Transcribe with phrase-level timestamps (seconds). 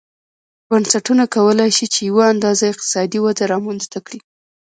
[0.69, 4.19] بنسټونه کولای شي چې یوه اندازه اقتصادي وده رامنځته کړي.